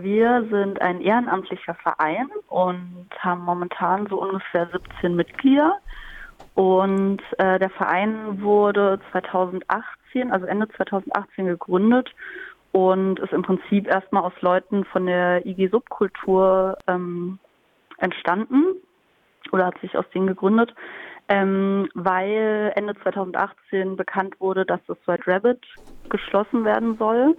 [0.00, 5.78] Wir sind ein ehrenamtlicher Verein und haben momentan so ungefähr 17 Mitglieder.
[6.54, 12.12] Und äh, der Verein wurde 2018, also Ende 2018 gegründet
[12.72, 17.38] und ist im Prinzip erstmal aus Leuten von der IG Subkultur ähm,
[17.98, 18.64] entstanden
[19.52, 20.74] oder hat sich aus denen gegründet,
[21.28, 25.64] ähm, weil Ende 2018 bekannt wurde, dass das White Rabbit
[26.08, 27.36] geschlossen werden soll.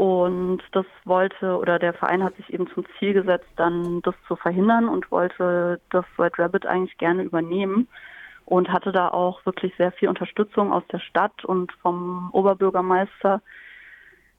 [0.00, 4.34] Und das wollte, oder der Verein hat sich eben zum Ziel gesetzt, dann das zu
[4.34, 7.86] verhindern und wollte das White Rabbit eigentlich gerne übernehmen
[8.46, 13.42] und hatte da auch wirklich sehr viel Unterstützung aus der Stadt und vom Oberbürgermeister,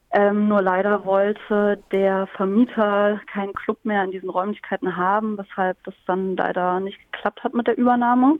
[0.09, 5.94] ähm, nur leider wollte der Vermieter keinen Club mehr in diesen Räumlichkeiten haben, weshalb das
[6.08, 8.39] dann leider nicht geklappt hat mit der Übernahme.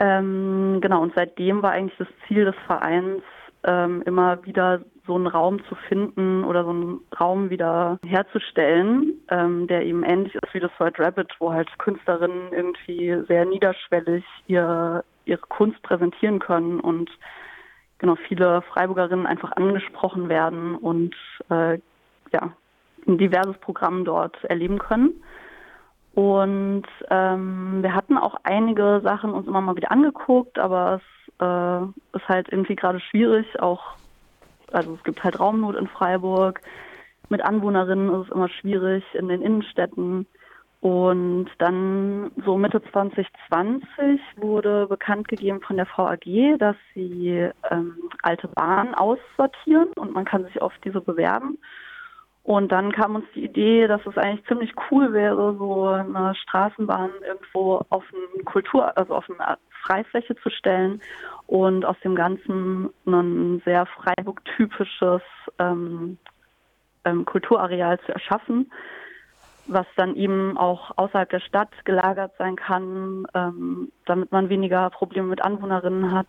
[0.00, 3.22] Ähm, genau, und seitdem war eigentlich das Ziel des Vereins,
[3.62, 4.80] ähm, immer wieder
[5.10, 10.36] so einen Raum zu finden oder so einen Raum wieder herzustellen, ähm, der eben ähnlich
[10.36, 16.38] ist wie das White Rabbit, wo halt Künstlerinnen irgendwie sehr niederschwellig ihr, ihre Kunst präsentieren
[16.38, 17.10] können und
[17.98, 21.16] genau viele Freiburgerinnen einfach angesprochen werden und
[21.50, 21.80] äh,
[22.32, 22.52] ja,
[23.08, 25.20] ein diverses Programm dort erleben können.
[26.14, 32.16] Und ähm, wir hatten auch einige Sachen uns immer mal wieder angeguckt, aber es äh,
[32.16, 33.96] ist halt irgendwie gerade schwierig, auch,
[34.72, 36.60] also es gibt halt Raumnot in Freiburg.
[37.28, 40.26] Mit Anwohnerinnen ist es immer schwierig in den Innenstädten.
[40.80, 48.48] Und dann so Mitte 2020 wurde bekannt gegeben von der VAG, dass sie ähm, alte
[48.48, 51.58] Bahnen aussortieren und man kann sich auf diese bewerben.
[52.42, 57.10] Und dann kam uns die Idee, dass es eigentlich ziemlich cool wäre, so eine Straßenbahn
[57.28, 61.02] irgendwo auf eine Kultur, also auf eine Freifläche zu stellen
[61.50, 65.22] und aus dem Ganzen ein sehr Freiburg-typisches
[65.58, 66.16] ähm,
[67.04, 68.70] ähm, Kulturareal zu erschaffen
[69.66, 75.28] was dann eben auch außerhalb der Stadt gelagert sein kann, ähm, damit man weniger Probleme
[75.28, 76.28] mit Anwohnerinnen hat,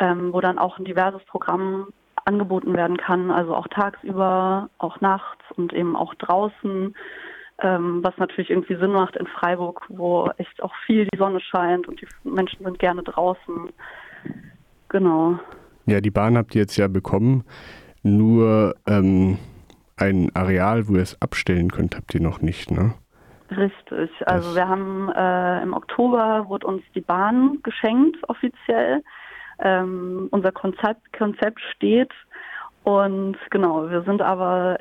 [0.00, 1.88] ähm, wo dann auch ein diverses Programm
[2.24, 6.96] angeboten werden kann, also auch tagsüber, auch nachts und eben auch draußen,
[7.58, 11.86] ähm, was natürlich irgendwie Sinn macht in Freiburg, wo echt auch viel die Sonne scheint
[11.86, 13.70] und die Menschen sind gerne draußen.
[14.88, 15.38] Genau.
[15.86, 17.44] Ja, die Bahn habt ihr jetzt ja bekommen.
[18.02, 19.38] Nur ähm,
[19.96, 22.94] ein Areal, wo ihr es abstellen könnt, habt ihr noch nicht, ne?
[23.50, 24.10] Richtig.
[24.26, 29.02] Also das wir haben äh, im Oktober wurde uns die Bahn geschenkt offiziell.
[29.58, 32.10] Ähm, unser Konzept, Konzept steht
[32.82, 34.78] und genau, wir sind aber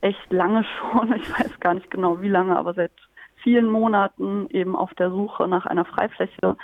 [0.00, 2.92] echt lange schon, ich weiß gar nicht genau wie lange, aber seit
[3.42, 6.56] vielen Monaten eben auf der Suche nach einer Freifläche.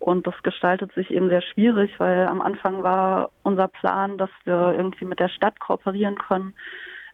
[0.00, 4.74] Und das gestaltet sich eben sehr schwierig, weil am Anfang war unser Plan, dass wir
[4.76, 6.54] irgendwie mit der Stadt kooperieren können,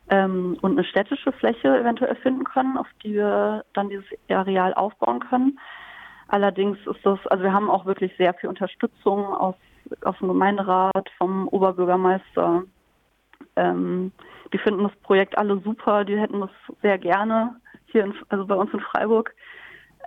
[0.09, 5.21] ähm, und eine städtische Fläche eventuell finden können, auf die wir dann dieses Areal aufbauen
[5.21, 5.59] können.
[6.29, 9.55] Allerdings ist das, also wir haben auch wirklich sehr viel Unterstützung aus,
[10.03, 12.65] aus dem Gemeinderat, vom Oberbürgermeister.
[13.57, 14.13] Ähm,
[14.53, 16.51] die finden das Projekt alle super, die hätten das
[16.83, 19.35] sehr gerne hier, in, also bei uns in Freiburg.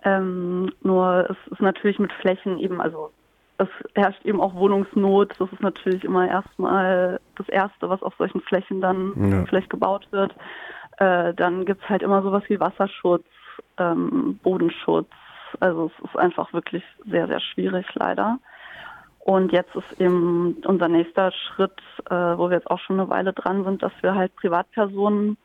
[0.04, 3.12] Ähm, nur es ist natürlich mit Flächen eben, also
[3.58, 5.36] es herrscht eben auch Wohnungsnot.
[5.38, 9.46] Das ist natürlich immer erstmal das Erste, was auf solchen Flächen dann ja.
[9.46, 10.34] vielleicht gebaut wird.
[10.98, 13.26] Äh, dann gibt es halt immer sowas wie Wasserschutz,
[13.78, 15.10] ähm, Bodenschutz.
[15.60, 18.40] Also es ist einfach wirklich sehr, sehr schwierig leider.
[19.20, 21.78] Und jetzt ist eben unser nächster Schritt,
[22.10, 25.38] äh, wo wir jetzt auch schon eine Weile dran sind, dass wir halt Privatpersonen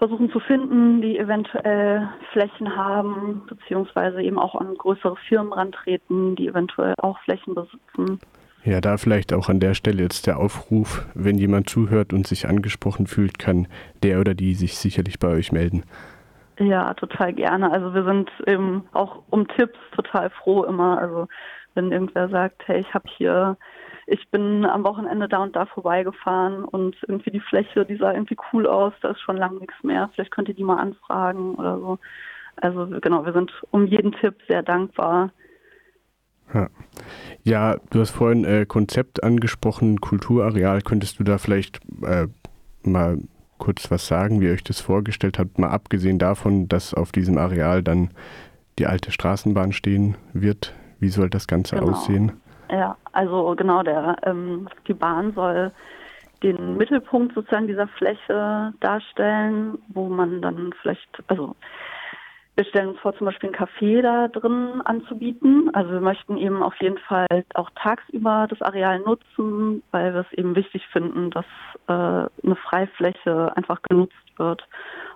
[0.00, 6.48] versuchen zu finden, die eventuell Flächen haben, beziehungsweise eben auch an größere Firmen rantreten, die
[6.48, 8.18] eventuell auch Flächen besitzen.
[8.64, 12.48] Ja, da vielleicht auch an der Stelle jetzt der Aufruf, wenn jemand zuhört und sich
[12.48, 13.68] angesprochen fühlt, kann
[14.02, 15.84] der oder die sich sicherlich bei euch melden.
[16.58, 17.70] Ja, total gerne.
[17.70, 20.98] Also wir sind eben auch um Tipps total froh immer.
[20.98, 21.28] Also
[21.74, 23.58] wenn irgendwer sagt, hey, ich habe hier
[24.10, 28.36] ich bin am Wochenende da und da vorbeigefahren und irgendwie die Fläche, die sah irgendwie
[28.52, 30.10] cool aus, da ist schon lange nichts mehr.
[30.12, 31.98] Vielleicht könnt ihr die mal anfragen oder so.
[32.56, 35.30] Also genau, wir sind um jeden Tipp sehr dankbar.
[36.52, 36.68] Ja,
[37.44, 40.82] ja du hast vorhin äh, Konzept angesprochen, Kulturareal.
[40.82, 42.26] Könntest du da vielleicht äh,
[42.82, 43.18] mal
[43.58, 47.38] kurz was sagen, wie ihr euch das vorgestellt habt, mal abgesehen davon, dass auf diesem
[47.38, 48.10] Areal dann
[48.80, 50.74] die alte Straßenbahn stehen wird?
[50.98, 51.92] Wie soll das Ganze genau.
[51.92, 52.32] aussehen?
[52.70, 55.72] Ja, also genau, der, ähm, die Bahn soll
[56.42, 61.56] den Mittelpunkt sozusagen dieser Fläche darstellen, wo man dann vielleicht, also
[62.56, 65.70] wir stellen uns vor, zum Beispiel ein Café da drin anzubieten.
[65.72, 70.32] Also wir möchten eben auf jeden Fall auch tagsüber das Areal nutzen, weil wir es
[70.38, 71.46] eben wichtig finden, dass
[71.88, 71.92] äh,
[72.44, 74.66] eine Freifläche einfach genutzt wird.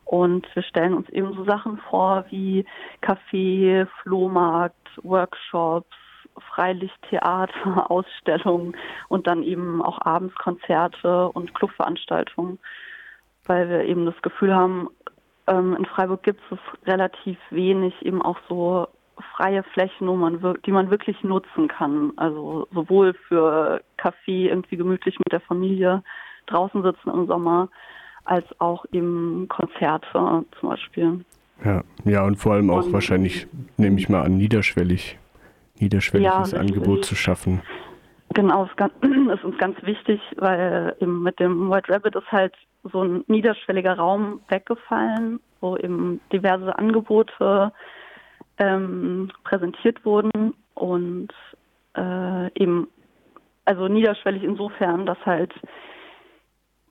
[0.04, 2.64] Und wir stellen uns eben so Sachen vor wie
[3.02, 5.96] Café, Flohmarkt, Workshops,
[6.54, 8.76] Freilichttheater, Ausstellungen
[9.08, 12.58] und dann eben auch abends Konzerte und Clubveranstaltungen,
[13.46, 14.88] weil wir eben das Gefühl haben,
[15.46, 18.88] ähm, in Freiburg gibt es relativ wenig eben auch so
[19.36, 22.12] freie Flächen, wo man die man wirklich nutzen kann.
[22.16, 26.02] Also sowohl für Kaffee irgendwie gemütlich mit der Familie
[26.46, 27.68] draußen sitzen im Sommer,
[28.24, 31.24] als auch eben Konzerte zum Beispiel.
[31.64, 33.46] Ja, ja und vor allem auch und, wahrscheinlich,
[33.76, 35.18] nehme ich mal an, niederschwellig,
[35.84, 37.62] niederschwelliges ja, Angebot zu schaffen.
[38.34, 38.92] Genau, ist, ganz,
[39.34, 43.94] ist uns ganz wichtig, weil eben mit dem White Rabbit ist halt so ein niederschwelliger
[43.94, 47.72] Raum weggefallen, wo eben diverse Angebote
[48.58, 51.32] ähm, präsentiert wurden und
[51.96, 52.88] äh, eben,
[53.64, 55.52] also niederschwellig insofern, dass halt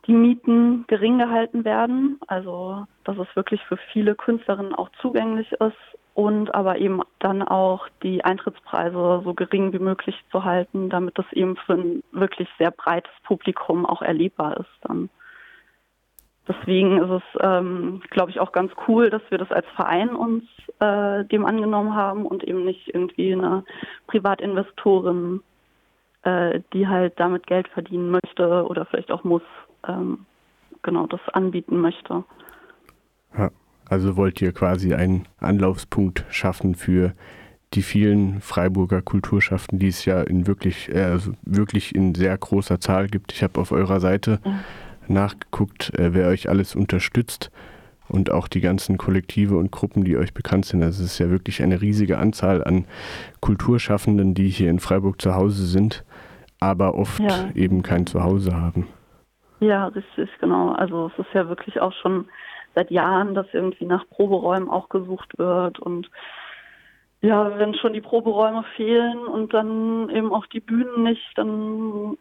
[0.07, 5.77] die Mieten gering gehalten werden, also dass es wirklich für viele Künstlerinnen auch zugänglich ist
[6.13, 11.25] und aber eben dann auch die Eintrittspreise so gering wie möglich zu halten, damit das
[11.33, 15.10] eben für ein wirklich sehr breites Publikum auch erlebbar ist dann.
[16.48, 20.44] Deswegen ist es, ähm, glaube ich, auch ganz cool, dass wir das als Verein uns
[20.80, 23.63] äh, dem angenommen haben und eben nicht irgendwie eine
[24.07, 25.42] Privatinvestorin,
[26.24, 29.42] äh, die halt damit Geld verdienen möchte oder vielleicht auch muss,
[29.88, 30.25] ähm,
[30.81, 32.25] genau das anbieten möchte.
[33.38, 33.50] Ja.
[33.93, 37.13] Also wollt ihr quasi einen Anlaufspunkt schaffen für
[37.75, 42.79] die vielen Freiburger Kulturschaften, die es ja in wirklich, äh, also wirklich in sehr großer
[42.79, 43.33] Zahl gibt.
[43.33, 44.59] Ich habe auf eurer Seite ja.
[45.07, 47.51] nachgeguckt, äh, wer euch alles unterstützt
[48.09, 50.81] und auch die ganzen Kollektive und Gruppen, die euch bekannt sind.
[50.81, 52.85] Also es ist ja wirklich eine riesige Anzahl an
[53.41, 56.03] Kulturschaffenden, die hier in Freiburg zu Hause sind,
[56.59, 57.51] aber oft ja.
[57.53, 58.87] eben kein Zuhause haben.
[59.59, 60.71] Ja, richtig, genau.
[60.71, 62.25] Also es ist ja wirklich auch schon
[62.75, 66.09] seit Jahren, dass irgendwie nach Proberäumen auch gesucht wird und
[67.23, 72.17] ja, wenn schon die Proberäume fehlen und dann eben auch die Bühnen nicht, dann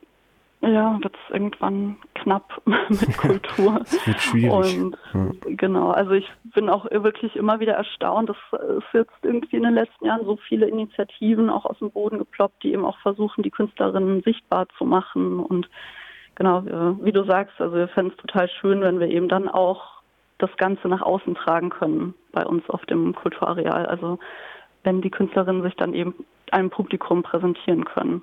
[0.61, 3.81] ja, wird es irgendwann knapp mit Kultur.
[3.83, 4.81] Es wird schwierig.
[4.81, 5.31] Und ja.
[5.57, 9.75] genau, also ich bin auch wirklich immer wieder erstaunt, dass es jetzt irgendwie in den
[9.75, 13.51] letzten Jahren so viele Initiativen auch aus dem Boden geploppt, die eben auch versuchen, die
[13.51, 15.41] Künstlerinnen sichtbar zu machen.
[15.41, 15.69] Und
[16.37, 16.65] genau,
[17.03, 20.02] wie du sagst, also wir fänden es total schön, wenn wir eben dann auch
[20.43, 23.87] das Ganze nach außen tragen können bei uns auf dem Kulturareal.
[23.87, 24.19] Also
[24.83, 26.15] wenn die Künstlerinnen sich dann eben
[26.51, 28.23] einem Publikum präsentieren können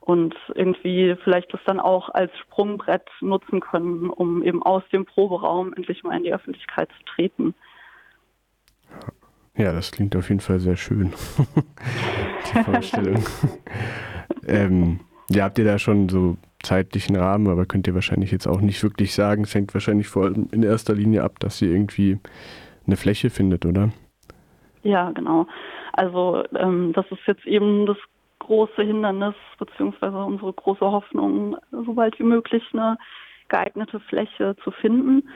[0.00, 5.74] und irgendwie vielleicht das dann auch als Sprungbrett nutzen können, um eben aus dem Proberaum
[5.74, 7.54] endlich mal in die Öffentlichkeit zu treten.
[9.56, 11.12] Ja, das klingt auf jeden Fall sehr schön,
[12.54, 13.24] die Vorstellung.
[14.46, 16.38] ähm, ja, habt ihr da schon so
[16.68, 19.44] zeitlichen Rahmen, aber könnt ihr wahrscheinlich jetzt auch nicht wirklich sagen.
[19.44, 22.18] Es hängt wahrscheinlich vor allem in erster Linie ab, dass ihr irgendwie
[22.86, 23.90] eine Fläche findet, oder?
[24.82, 25.46] Ja, genau.
[25.92, 27.96] Also ähm, das ist jetzt eben das
[28.38, 32.98] große Hindernis, beziehungsweise unsere große Hoffnung, so bald wie möglich eine
[33.48, 35.28] geeignete Fläche zu finden.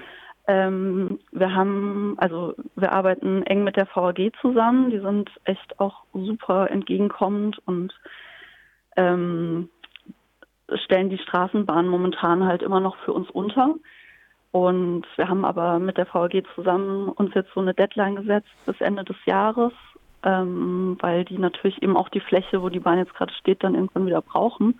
[0.46, 6.04] Ähm, wir haben, also wir arbeiten eng mit der VAG zusammen, die sind echt auch
[6.12, 7.92] super entgegenkommend und
[8.96, 9.70] ähm,
[10.84, 13.74] stellen die Straßenbahnen momentan halt immer noch für uns unter.
[14.52, 18.80] Und wir haben aber mit der VAG zusammen uns jetzt so eine Deadline gesetzt bis
[18.80, 19.72] Ende des Jahres,
[20.24, 23.74] ähm, weil die natürlich eben auch die Fläche, wo die Bahn jetzt gerade steht, dann
[23.74, 24.78] irgendwann wieder brauchen.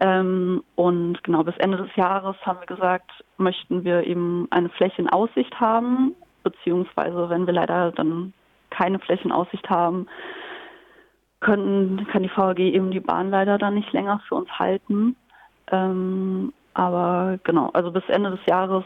[0.00, 5.02] Ähm, und genau bis Ende des Jahres haben wir gesagt, möchten wir eben eine Fläche
[5.02, 8.32] in Aussicht haben, beziehungsweise wenn wir leider dann
[8.70, 10.06] keine Flächenaussicht haben,
[11.40, 15.16] können, kann die VAG eben die Bahn leider dann nicht länger für uns halten.
[15.70, 18.84] Ähm, aber genau, also bis Ende des Jahres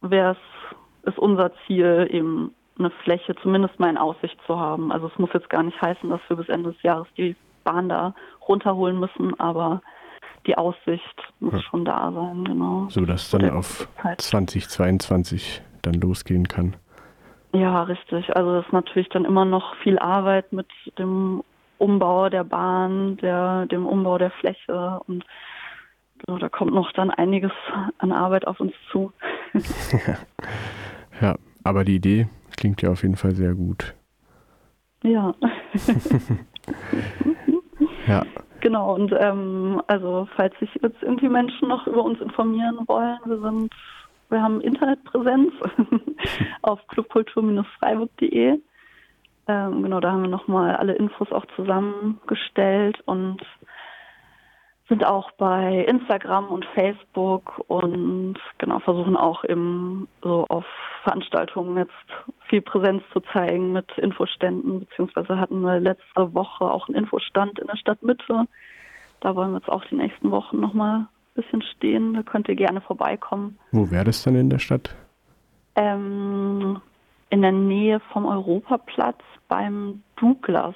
[0.00, 4.92] wäre es, ist unser Ziel, eben eine Fläche zumindest mal in Aussicht zu haben.
[4.92, 7.34] Also es muss jetzt gar nicht heißen, dass wir bis Ende des Jahres die
[7.64, 8.14] Bahn da
[8.46, 9.82] runterholen müssen, aber
[10.46, 11.60] die Aussicht muss ja.
[11.60, 12.86] schon da sein, genau.
[12.88, 16.76] So dass dann auf 2022 dann losgehen kann.
[17.52, 18.34] Ja, richtig.
[18.36, 21.42] Also das ist natürlich dann immer noch viel Arbeit mit dem
[21.78, 25.24] Umbau der Bahn, der, dem Umbau der Fläche und
[26.26, 27.52] so, da kommt noch dann einiges
[27.98, 29.12] an Arbeit auf uns zu.
[31.20, 33.94] ja, aber die Idee klingt ja auf jeden Fall sehr gut.
[35.04, 35.32] Ja.
[38.08, 38.24] ja.
[38.60, 43.40] Genau, und ähm, also falls sich jetzt irgendwie Menschen noch über uns informieren wollen, wir
[43.40, 43.72] sind
[44.30, 45.52] Wir haben Internetpräsenz
[46.62, 48.58] auf clubkultur-freiburg.de.
[49.48, 53.42] Ähm, genau, da haben wir nochmal alle Infos auch zusammengestellt und
[54.88, 60.64] sind auch bei Instagram und Facebook und genau versuchen auch im so auf
[61.02, 66.96] Veranstaltungen jetzt viel Präsenz zu zeigen mit Infoständen, beziehungsweise hatten wir letzte Woche auch einen
[66.96, 68.46] Infostand in der Stadtmitte.
[69.20, 72.14] Da wollen wir jetzt auch die nächsten Wochen nochmal ein bisschen stehen.
[72.14, 73.58] Da könnt ihr gerne vorbeikommen.
[73.72, 74.94] Wo wäre das dann in der Stadt?
[75.76, 76.80] Ähm,
[77.30, 80.74] in der Nähe vom Europaplatz beim Douglas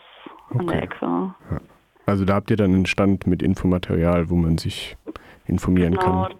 [0.50, 0.58] okay.
[0.58, 1.06] an der Ecke.
[1.06, 1.60] Ja.
[2.06, 4.96] Also da habt ihr dann einen Stand mit Infomaterial, wo man sich
[5.46, 6.34] informieren genau, kann.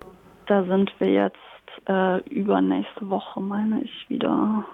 [0.47, 1.37] Da sind wir jetzt
[1.89, 4.65] äh, übernächste Woche, meine ich, wieder.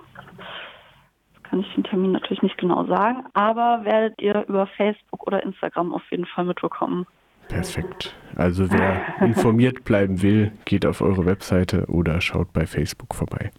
[1.34, 5.42] Das kann ich den Termin natürlich nicht genau sagen, aber werdet ihr über Facebook oder
[5.42, 7.06] Instagram auf jeden Fall mitbekommen.
[7.48, 8.14] Perfekt.
[8.36, 13.50] Also wer informiert bleiben will, geht auf eure Webseite oder schaut bei Facebook vorbei.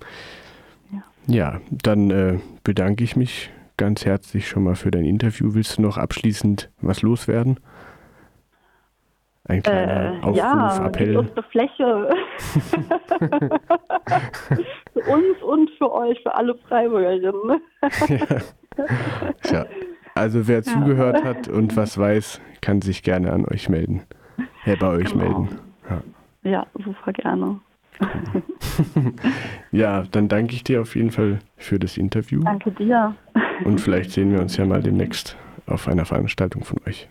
[1.30, 5.54] Ja, ja dann äh, bedanke ich mich ganz herzlich schon mal für dein Interview.
[5.54, 7.60] Willst du noch abschließend was loswerden?
[9.46, 11.18] Ein kleiner äh, Aufruf, ja, Appell.
[11.18, 12.10] unsere Fläche.
[14.94, 17.62] für uns und für euch, für alle Freiburgerinnen.
[18.08, 18.28] ja.
[19.42, 19.66] Tja.
[20.14, 20.64] Also wer ja.
[20.64, 24.04] zugehört hat und was weiß, kann sich gerne an euch melden.
[24.66, 25.24] Äh, bei euch genau.
[25.24, 25.60] melden.
[25.90, 26.52] Ja.
[26.52, 27.60] ja, super gerne.
[29.72, 32.42] ja, dann danke ich dir auf jeden Fall für das Interview.
[32.44, 33.16] Danke dir.
[33.64, 37.10] Und vielleicht sehen wir uns ja mal demnächst auf einer Veranstaltung von euch.